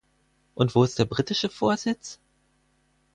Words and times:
Und 0.55 0.73
wo 0.73 0.83
ist 0.83 0.97
der 0.97 1.05
britische 1.05 1.47
Vorsitz? 1.47 2.19